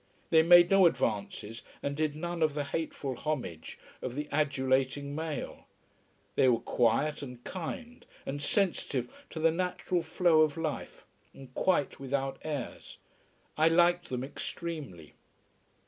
[0.31, 5.67] They made no advances and did none of the hateful homage of the adulating male.
[6.33, 11.99] They were quiet, and kind, and sensitive to the natural flow of life, and quite
[11.99, 12.97] without airs.
[13.59, 15.13] I liked them extremely.